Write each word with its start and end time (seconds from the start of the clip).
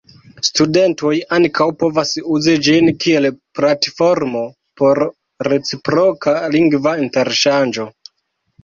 Studentoj 0.47 1.11
ankaŭ 1.37 1.67
povas 1.83 2.13
uzi 2.37 2.57
ĝin 2.69 2.91
kiel 3.05 3.29
platformo 3.61 4.43
por 4.83 5.05
reciproka 5.51 6.37
lingva 6.59 6.99
interŝanĝo. 7.07 7.89